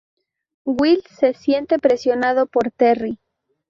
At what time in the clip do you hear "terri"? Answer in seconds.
2.71-3.19